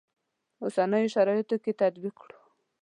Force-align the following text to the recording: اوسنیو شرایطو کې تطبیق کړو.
اوسنیو 0.63 1.11
شرایطو 1.15 1.55
کې 1.63 1.71
تطبیق 1.81 2.15
کړو. 2.21 2.37